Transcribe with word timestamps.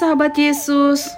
Sahabat 0.00 0.32
Yesus. 0.32 1.12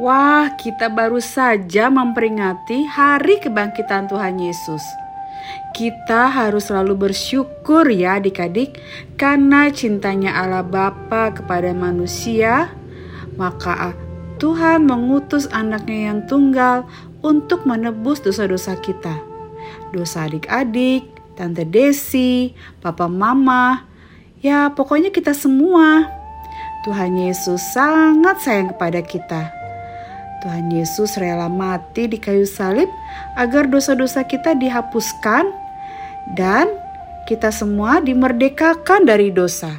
Wah, 0.00 0.56
kita 0.56 0.88
baru 0.88 1.20
saja 1.20 1.92
memperingati 1.92 2.88
hari 2.88 3.44
kebangkitan 3.44 4.08
Tuhan 4.08 4.40
Yesus. 4.40 4.80
Kita 5.76 6.32
harus 6.32 6.72
selalu 6.72 6.96
bersyukur 6.96 7.92
ya 7.92 8.16
adik-adik 8.16 8.80
karena 9.20 9.68
cintanya 9.68 10.32
Allah 10.32 10.64
Bapa 10.64 11.36
kepada 11.36 11.76
manusia, 11.76 12.72
maka 13.36 13.92
Tuhan 14.40 14.88
mengutus 14.88 15.44
anaknya 15.52 16.08
yang 16.08 16.24
tunggal 16.24 16.88
untuk 17.20 17.68
menebus 17.68 18.24
dosa-dosa 18.24 18.80
kita. 18.80 19.20
Dosa 19.92 20.24
adik-adik, 20.24 21.04
Tante 21.36 21.68
Desi, 21.68 22.56
Papa 22.80 23.12
Mama, 23.12 23.84
ya 24.40 24.72
pokoknya 24.72 25.12
kita 25.12 25.36
semua. 25.36 26.21
Tuhan 26.82 27.14
Yesus 27.14 27.62
sangat 27.62 28.42
sayang 28.42 28.74
kepada 28.74 28.98
kita. 29.06 29.54
Tuhan 30.42 30.74
Yesus 30.74 31.14
rela 31.14 31.46
mati 31.46 32.10
di 32.10 32.18
kayu 32.18 32.42
salib 32.42 32.90
agar 33.38 33.70
dosa-dosa 33.70 34.26
kita 34.26 34.58
dihapuskan 34.58 35.46
dan 36.34 36.66
kita 37.30 37.54
semua 37.54 38.02
dimerdekakan 38.02 39.06
dari 39.06 39.30
dosa. 39.30 39.78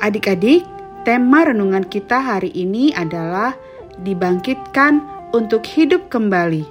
Adik-adik, 0.00 0.64
tema 1.04 1.44
renungan 1.44 1.84
kita 1.84 2.16
hari 2.16 2.48
ini 2.56 2.96
adalah 2.96 3.52
dibangkitkan 4.00 5.04
untuk 5.36 5.68
hidup 5.68 6.08
kembali. 6.08 6.64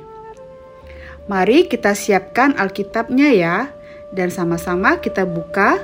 Mari 1.30 1.69
kita 1.69 1.93
siapkan 1.93 2.58
Alkitabnya 2.58 3.30
ya 3.30 3.69
dan 4.09 4.33
sama-sama 4.33 4.97
kita 4.97 5.30
buka 5.30 5.77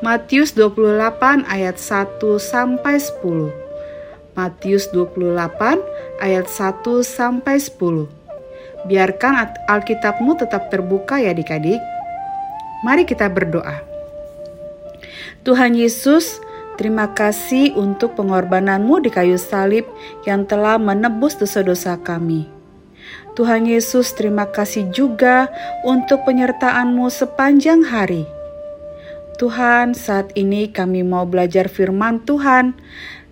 Matius 0.00 0.56
28 0.56 1.44
ayat 1.44 1.76
1 1.76 2.24
sampai 2.40 2.96
10. 2.96 3.52
Matius 4.32 4.88
28 4.96 5.36
ayat 6.24 6.48
1 6.48 7.04
sampai 7.04 7.60
10. 7.60 8.08
Biarkan 8.88 9.52
Alkitabmu 9.68 10.40
tetap 10.40 10.72
terbuka 10.72 11.20
ya 11.20 11.36
adik-adik. 11.36 11.76
Mari 12.80 13.04
kita 13.04 13.28
berdoa. 13.28 13.84
Tuhan 15.44 15.76
Yesus, 15.76 16.40
terima 16.80 17.12
kasih 17.12 17.76
untuk 17.76 18.16
pengorbananmu 18.16 19.04
di 19.04 19.12
kayu 19.12 19.36
salib 19.36 19.84
yang 20.24 20.48
telah 20.48 20.80
menebus 20.80 21.36
dosa-dosa 21.36 22.00
kami. 22.00 22.48
Tuhan 23.36 23.68
Yesus, 23.68 24.16
terima 24.16 24.48
kasih 24.48 24.88
juga 24.96 25.52
untuk 25.84 26.24
penyertaanmu 26.24 27.04
sepanjang 27.12 27.84
hari. 27.84 28.39
Tuhan, 29.40 29.96
saat 29.96 30.36
ini 30.36 30.68
kami 30.68 31.00
mau 31.00 31.24
belajar 31.24 31.72
firman 31.72 32.20
Tuhan. 32.28 32.76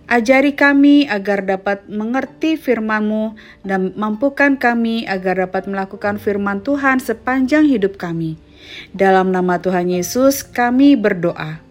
Ajari 0.09 0.57
kami 0.57 1.05
agar 1.05 1.45
dapat 1.45 1.85
mengerti 1.85 2.57
firman-Mu 2.57 3.37
dan 3.61 3.93
mampukan 3.93 4.57
kami 4.57 5.05
agar 5.05 5.45
dapat 5.45 5.69
melakukan 5.69 6.17
firman 6.17 6.65
Tuhan 6.65 6.97
sepanjang 6.97 7.69
hidup 7.69 8.01
kami. 8.01 8.41
Dalam 8.89 9.29
nama 9.29 9.61
Tuhan 9.61 9.93
Yesus 9.93 10.41
kami 10.41 10.97
berdoa. 10.97 11.61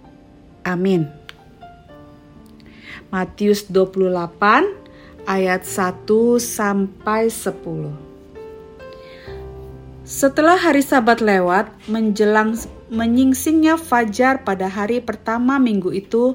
Amin. 0.62 1.10
Matius 3.10 3.66
28 3.66 5.26
ayat 5.26 5.66
1 5.66 6.06
sampai 6.38 7.26
10. 7.26 8.17
Setelah 10.08 10.56
hari 10.56 10.80
Sabat 10.80 11.20
lewat, 11.20 11.68
menjelang 11.84 12.56
menyingsingnya 12.88 13.76
fajar 13.76 14.40
pada 14.40 14.64
hari 14.64 15.04
pertama 15.04 15.60
minggu 15.60 15.92
itu, 15.92 16.32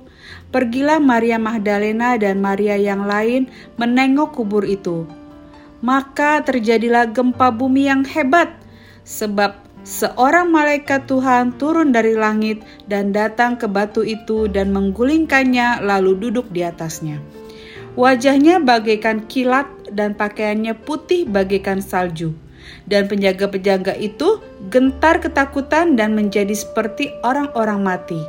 pergilah 0.54 1.02
Maria 1.02 1.42
Magdalena 1.42 2.14
dan 2.22 2.38
Maria 2.38 2.78
yang 2.78 3.10
lain 3.10 3.50
menengok 3.82 4.38
kubur 4.38 4.62
itu. 4.62 5.10
Maka 5.82 6.46
terjadilah 6.46 7.10
gempa 7.18 7.50
bumi 7.50 7.90
yang 7.90 8.06
hebat, 8.06 8.54
sebab 9.10 9.58
seorang 9.82 10.54
malaikat 10.54 11.10
Tuhan 11.10 11.58
turun 11.58 11.90
dari 11.90 12.14
langit 12.14 12.62
dan 12.86 13.10
datang 13.10 13.58
ke 13.58 13.66
batu 13.66 14.06
itu 14.06 14.46
dan 14.54 14.70
menggulingkannya 14.70 15.82
lalu 15.82 16.30
duduk 16.30 16.46
di 16.54 16.62
atasnya. 16.62 17.18
Wajahnya 17.98 18.62
bagaikan 18.62 19.26
kilat 19.26 19.66
dan 19.90 20.14
pakaiannya 20.14 20.78
putih 20.78 21.26
bagaikan 21.26 21.82
salju 21.82 22.43
dan 22.88 23.08
penjaga-penjaga 23.08 23.96
itu 23.98 24.40
gentar 24.68 25.20
ketakutan 25.20 25.96
dan 25.96 26.16
menjadi 26.18 26.54
seperti 26.54 27.12
orang-orang 27.24 27.84
mati. 27.84 28.20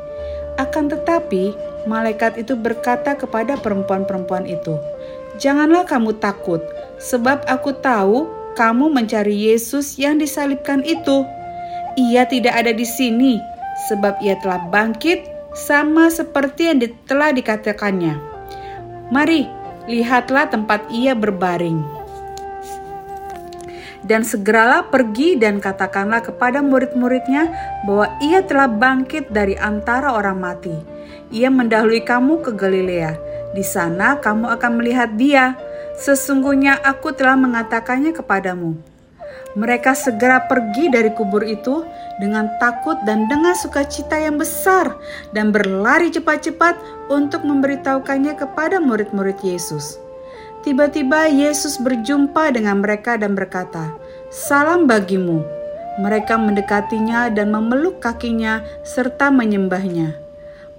Akan 0.54 0.86
tetapi, 0.86 1.54
malaikat 1.90 2.38
itu 2.38 2.54
berkata 2.54 3.18
kepada 3.18 3.58
perempuan-perempuan 3.58 4.46
itu, 4.46 4.78
"Janganlah 5.42 5.82
kamu 5.86 6.16
takut, 6.22 6.62
sebab 7.02 7.42
aku 7.50 7.74
tahu 7.82 8.30
kamu 8.54 8.86
mencari 8.94 9.50
Yesus 9.50 9.98
yang 9.98 10.22
disalibkan 10.22 10.86
itu. 10.86 11.26
Ia 11.98 12.26
tidak 12.26 12.54
ada 12.54 12.70
di 12.70 12.86
sini, 12.86 13.42
sebab 13.90 14.22
ia 14.22 14.38
telah 14.38 14.62
bangkit 14.70 15.26
sama 15.54 16.10
seperti 16.10 16.70
yang 16.70 16.78
telah 17.06 17.34
dikatakannya. 17.34 18.14
Mari, 19.10 19.50
lihatlah 19.90 20.46
tempat 20.46 20.86
ia 20.94 21.18
berbaring." 21.18 22.03
Dan 24.04 24.22
segeralah 24.22 24.92
pergi 24.92 25.40
dan 25.40 25.58
katakanlah 25.58 26.20
kepada 26.20 26.60
murid-muridnya 26.60 27.48
bahwa 27.88 28.12
ia 28.20 28.44
telah 28.44 28.68
bangkit 28.68 29.32
dari 29.32 29.56
antara 29.56 30.12
orang 30.12 30.38
mati. 30.38 30.76
Ia 31.32 31.48
mendahului 31.48 32.04
kamu 32.04 32.44
ke 32.44 32.52
Galilea. 32.52 33.16
Di 33.56 33.64
sana 33.64 34.20
kamu 34.20 34.52
akan 34.60 34.72
melihat 34.76 35.16
dia. 35.16 35.56
Sesungguhnya 35.96 36.78
aku 36.84 37.16
telah 37.16 37.38
mengatakannya 37.38 38.12
kepadamu. 38.12 38.76
Mereka 39.54 39.94
segera 39.94 40.42
pergi 40.50 40.90
dari 40.90 41.14
kubur 41.14 41.46
itu 41.46 41.86
dengan 42.18 42.50
takut 42.58 42.98
dan 43.06 43.30
dengan 43.30 43.54
sukacita 43.54 44.18
yang 44.18 44.34
besar 44.34 44.98
dan 45.30 45.54
berlari 45.54 46.10
cepat-cepat 46.10 46.74
untuk 47.06 47.46
memberitahukannya 47.46 48.34
kepada 48.34 48.82
murid-murid 48.82 49.38
Yesus. 49.46 50.03
Tiba-tiba 50.64 51.28
Yesus 51.28 51.76
berjumpa 51.76 52.48
dengan 52.56 52.80
mereka 52.80 53.20
dan 53.20 53.36
berkata, 53.36 53.92
"Salam 54.32 54.88
bagimu." 54.88 55.44
Mereka 56.00 56.40
mendekatinya 56.40 57.28
dan 57.28 57.52
memeluk 57.52 58.00
kakinya 58.00 58.64
serta 58.80 59.28
menyembahnya. 59.28 60.16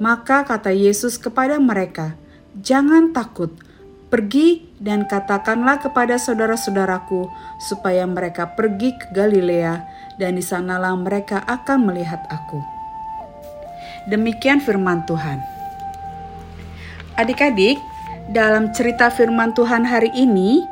Maka 0.01 0.41
kata 0.41 0.73
Yesus 0.73 1.21
kepada 1.21 1.61
mereka, 1.61 2.17
"Jangan 2.57 3.13
takut, 3.13 3.53
pergi 4.09 4.65
dan 4.81 5.05
katakanlah 5.05 5.77
kepada 5.77 6.17
saudara-saudaraku 6.17 7.29
supaya 7.61 8.09
mereka 8.09 8.57
pergi 8.57 8.91
ke 8.97 9.13
Galilea, 9.13 9.85
dan 10.17 10.35
di 10.35 10.41
sanalah 10.41 10.97
mereka 10.97 11.45
akan 11.45 11.93
melihat 11.93 12.25
Aku." 12.33 12.57
Demikian 14.09 14.59
firman 14.65 15.05
Tuhan. 15.05 15.39
Adik-adik, 17.15 17.79
dalam 18.29 18.73
cerita 18.73 19.13
firman 19.13 19.53
Tuhan 19.53 19.85
hari 19.85 20.09
ini, 20.17 20.65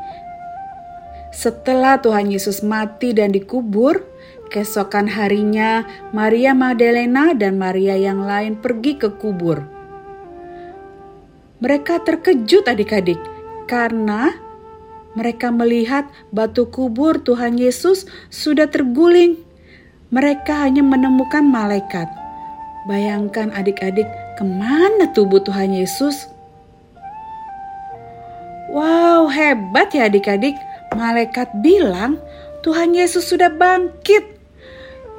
setelah 1.33 2.01
Tuhan 2.01 2.29
Yesus 2.29 2.65
mati 2.65 3.13
dan 3.13 3.33
dikubur, 3.33 4.05
keesokan 4.53 5.09
harinya 5.09 5.85
Maria 6.13 6.53
Magdalena 6.53 7.33
dan 7.33 7.57
Maria 7.57 7.97
yang 7.97 8.25
lain 8.25 8.57
pergi 8.57 8.97
ke 8.97 9.09
kubur. 9.17 9.65
Mereka 11.61 12.03
terkejut 12.05 12.69
adik-adik 12.69 13.17
karena 13.65 14.33
mereka 15.13 15.53
melihat 15.53 16.09
batu 16.33 16.67
kubur 16.69 17.21
Tuhan 17.21 17.57
Yesus 17.61 18.09
sudah 18.33 18.65
terguling. 18.69 19.37
Mereka 20.13 20.69
hanya 20.69 20.85
menemukan 20.85 21.41
malaikat. 21.41 22.05
Bayangkan 22.85 23.49
adik-adik 23.53 24.05
ke 24.37 24.43
mana 24.45 25.09
tubuh 25.15 25.41
Tuhan 25.41 25.73
Yesus? 25.73 26.32
Wow, 28.73 29.29
hebat 29.29 29.93
ya 29.93 30.09
adik-adik. 30.09 30.57
Malaikat 30.97 31.45
bilang 31.61 32.17
Tuhan 32.65 32.97
Yesus 32.97 33.29
sudah 33.29 33.53
bangkit. 33.53 34.25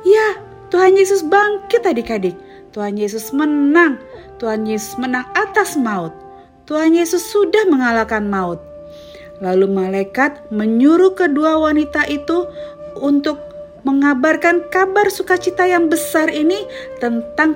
Ya, 0.02 0.42
Tuhan 0.74 0.98
Yesus 0.98 1.22
bangkit 1.22 1.86
adik-adik. 1.86 2.34
Tuhan 2.74 2.98
Yesus 2.98 3.30
menang. 3.30 4.02
Tuhan 4.42 4.66
Yesus 4.66 4.98
menang 4.98 5.22
atas 5.38 5.78
maut. 5.78 6.10
Tuhan 6.66 6.98
Yesus 6.98 7.22
sudah 7.30 7.62
mengalahkan 7.70 8.26
maut. 8.26 8.58
Lalu 9.38 9.70
malaikat 9.70 10.50
menyuruh 10.50 11.14
kedua 11.14 11.62
wanita 11.62 12.10
itu 12.10 12.50
untuk 12.98 13.38
mengabarkan 13.86 14.66
kabar 14.74 15.06
sukacita 15.14 15.62
yang 15.70 15.86
besar 15.86 16.26
ini 16.26 16.58
tentang 16.98 17.54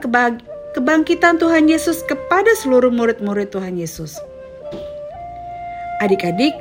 kebangkitan 0.79 1.43
Tuhan 1.43 1.67
Yesus 1.67 2.07
kepada 2.07 2.55
seluruh 2.55 2.95
murid-murid 2.95 3.51
Tuhan 3.51 3.83
Yesus. 3.83 4.28
Adik-adik, 5.99 6.55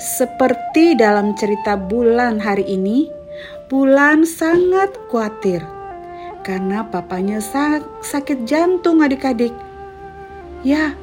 seperti 0.00 0.96
dalam 0.96 1.36
cerita 1.36 1.76
bulan 1.76 2.40
hari 2.40 2.64
ini, 2.64 3.12
bulan 3.68 4.24
sangat 4.24 4.96
khawatir 5.12 5.60
karena 6.40 6.88
papanya 6.88 7.44
sakit 8.00 8.48
jantung 8.48 9.04
adik-adik. 9.04 9.52
Ya, 10.64 10.96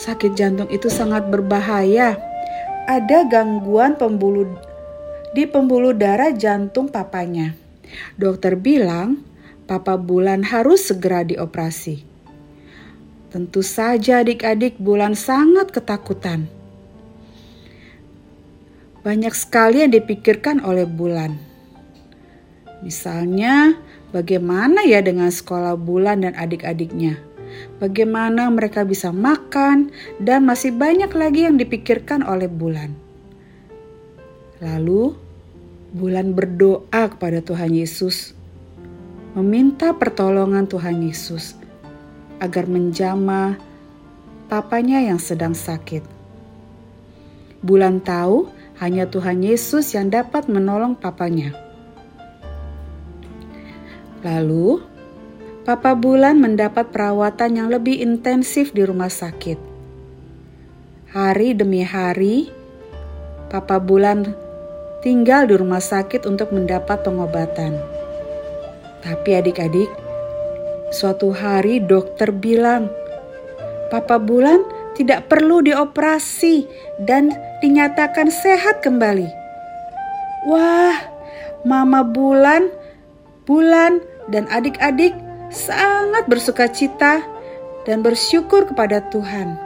sakit 0.00 0.32
jantung 0.32 0.72
itu 0.72 0.88
sangat 0.88 1.28
berbahaya. 1.28 2.16
Ada 2.88 3.28
gangguan 3.28 4.00
pembuluh 4.00 4.48
di 5.36 5.44
pembuluh 5.44 5.92
darah 5.92 6.32
jantung 6.32 6.88
papanya. 6.88 7.52
Dokter 8.16 8.56
bilang, 8.56 9.20
Papa 9.68 10.00
Bulan 10.00 10.48
harus 10.48 10.88
segera 10.88 11.28
dioperasi. 11.28 12.08
Tentu 13.28 13.60
saja 13.60 14.24
adik-adik 14.24 14.80
Bulan 14.80 15.12
sangat 15.12 15.70
ketakutan. 15.70 16.48
Banyak 19.00 19.32
sekali 19.32 19.80
yang 19.80 19.96
dipikirkan 19.96 20.60
oleh 20.60 20.84
Bulan. 20.84 21.40
Misalnya, 22.84 23.80
bagaimana 24.12 24.84
ya 24.84 25.00
dengan 25.00 25.32
sekolah 25.32 25.80
Bulan 25.80 26.20
dan 26.24 26.36
adik-adiknya? 26.36 27.16
Bagaimana 27.80 28.52
mereka 28.52 28.84
bisa 28.84 29.08
makan, 29.08 29.88
dan 30.20 30.44
masih 30.44 30.76
banyak 30.76 31.08
lagi 31.16 31.48
yang 31.48 31.56
dipikirkan 31.56 32.20
oleh 32.20 32.46
Bulan. 32.46 32.92
Lalu, 34.60 35.16
Bulan 35.96 36.36
berdoa 36.36 37.08
kepada 37.10 37.40
Tuhan 37.40 37.72
Yesus, 37.72 38.36
meminta 39.32 39.96
pertolongan 39.96 40.68
Tuhan 40.68 41.02
Yesus 41.02 41.56
agar 42.38 42.68
menjamah 42.68 43.56
papanya 44.52 45.00
yang 45.00 45.18
sedang 45.18 45.56
sakit. 45.56 46.04
Bulan 47.60 47.98
tahu 48.04 48.59
hanya 48.80 49.06
Tuhan 49.06 49.44
Yesus 49.44 49.92
yang 49.92 50.08
dapat 50.08 50.48
menolong 50.48 50.96
papanya. 50.96 51.52
Lalu, 54.24 54.80
Papa 55.62 55.92
Bulan 55.94 56.40
mendapat 56.40 56.88
perawatan 56.88 57.60
yang 57.60 57.68
lebih 57.68 58.00
intensif 58.00 58.72
di 58.72 58.82
rumah 58.82 59.12
sakit. 59.12 59.60
Hari 61.12 61.52
demi 61.52 61.84
hari, 61.84 62.48
Papa 63.52 63.76
Bulan 63.76 64.32
tinggal 65.04 65.46
di 65.46 65.54
rumah 65.54 65.80
sakit 65.80 66.24
untuk 66.24 66.50
mendapat 66.50 67.04
pengobatan. 67.04 67.76
Tapi 69.00 69.30
adik-adik, 69.36 69.88
Suatu 70.90 71.30
hari 71.30 71.78
dokter 71.78 72.34
bilang, 72.34 72.90
Papa 73.94 74.18
Bulan 74.18 74.66
tidak 75.00 75.32
perlu 75.32 75.64
dioperasi 75.64 76.68
dan 77.08 77.32
dinyatakan 77.64 78.28
sehat 78.28 78.84
kembali. 78.84 79.24
Wah, 80.44 81.00
Mama 81.64 82.04
Bulan, 82.04 82.68
Bulan, 83.48 84.04
dan 84.28 84.44
adik-adik 84.52 85.16
sangat 85.48 86.28
bersuka 86.28 86.68
cita 86.68 87.24
dan 87.88 88.04
bersyukur 88.04 88.68
kepada 88.68 89.00
Tuhan. 89.08 89.56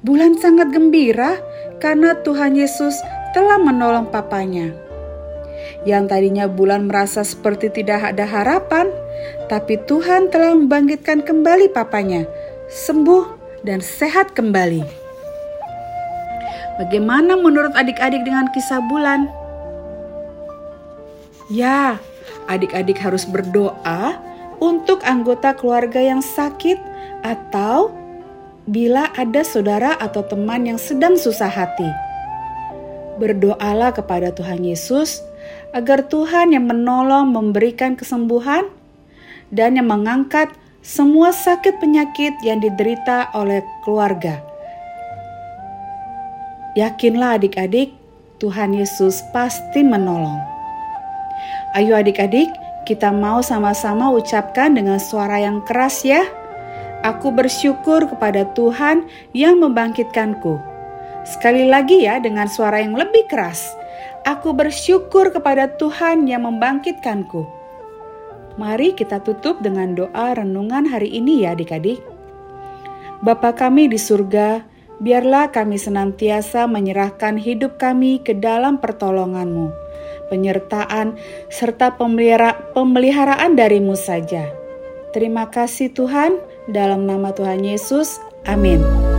Bulan 0.00 0.40
sangat 0.40 0.72
gembira 0.72 1.36
karena 1.84 2.16
Tuhan 2.24 2.56
Yesus 2.56 2.96
telah 3.36 3.60
menolong 3.60 4.08
papanya. 4.08 4.72
Yang 5.84 6.16
tadinya 6.16 6.48
bulan 6.48 6.88
merasa 6.88 7.20
seperti 7.20 7.68
tidak 7.68 8.16
ada 8.16 8.24
harapan, 8.24 8.88
tapi 9.52 9.76
Tuhan 9.84 10.32
telah 10.32 10.56
membangkitkan 10.56 11.24
kembali 11.24 11.72
papanya, 11.76 12.24
sembuh 12.72 13.43
dan 13.64 13.80
sehat 13.80 14.36
kembali. 14.36 14.84
Bagaimana 16.76 17.34
menurut 17.40 17.72
adik-adik 17.72 18.22
dengan 18.22 18.52
kisah 18.52 18.84
bulan? 18.84 19.26
Ya, 21.48 21.98
adik-adik 22.46 23.00
harus 23.00 23.24
berdoa 23.24 24.20
untuk 24.60 25.00
anggota 25.04 25.56
keluarga 25.56 26.00
yang 26.00 26.20
sakit 26.20 26.76
atau 27.24 27.92
bila 28.64 29.12
ada 29.16 29.44
saudara 29.44 29.96
atau 30.00 30.24
teman 30.24 30.64
yang 30.64 30.80
sedang 30.80 31.16
susah 31.20 31.48
hati. 31.48 31.88
Berdoalah 33.20 33.94
kepada 33.94 34.32
Tuhan 34.32 34.64
Yesus 34.64 35.20
agar 35.76 36.08
Tuhan 36.08 36.56
yang 36.56 36.66
menolong 36.66 37.30
memberikan 37.30 37.94
kesembuhan 37.94 38.66
dan 39.52 39.78
yang 39.78 39.86
mengangkat 39.86 40.50
semua 40.84 41.32
sakit 41.32 41.80
penyakit 41.80 42.36
yang 42.44 42.60
diderita 42.60 43.32
oleh 43.32 43.64
keluarga. 43.88 44.36
Yakinlah 46.76 47.40
adik-adik, 47.40 47.96
Tuhan 48.36 48.76
Yesus 48.76 49.24
pasti 49.32 49.80
menolong. 49.80 50.44
Ayo 51.72 51.96
adik-adik, 51.96 52.52
kita 52.84 53.08
mau 53.16 53.40
sama-sama 53.40 54.12
ucapkan 54.12 54.76
dengan 54.76 55.00
suara 55.00 55.40
yang 55.40 55.64
keras 55.64 56.04
ya. 56.04 56.20
Aku 57.00 57.32
bersyukur 57.32 58.04
kepada 58.04 58.44
Tuhan 58.52 59.08
yang 59.32 59.64
membangkitkanku. 59.64 60.60
Sekali 61.24 61.64
lagi 61.64 62.04
ya 62.04 62.20
dengan 62.20 62.44
suara 62.44 62.84
yang 62.84 62.92
lebih 62.92 63.24
keras. 63.32 63.72
Aku 64.28 64.52
bersyukur 64.52 65.32
kepada 65.32 65.64
Tuhan 65.80 66.28
yang 66.28 66.44
membangkitkanku. 66.44 67.53
Mari 68.54 68.94
kita 68.94 69.18
tutup 69.22 69.58
dengan 69.62 69.98
doa 69.98 70.38
renungan 70.38 70.86
hari 70.86 71.10
ini 71.10 71.42
ya 71.42 71.58
adik-adik. 71.58 71.98
Bapa 73.24 73.56
kami 73.56 73.90
di 73.90 73.98
surga, 73.98 74.62
biarlah 75.02 75.50
kami 75.50 75.80
senantiasa 75.80 76.70
menyerahkan 76.70 77.34
hidup 77.34 77.82
kami 77.82 78.22
ke 78.22 78.36
dalam 78.36 78.78
pertolonganmu, 78.78 79.74
penyertaan, 80.30 81.18
serta 81.50 81.98
pemelihara, 81.98 82.54
pemeliharaan 82.76 83.58
darimu 83.58 83.98
saja. 83.98 84.52
Terima 85.10 85.50
kasih 85.50 85.90
Tuhan, 85.94 86.38
dalam 86.70 87.06
nama 87.06 87.34
Tuhan 87.34 87.62
Yesus, 87.62 88.18
amin. 88.46 89.13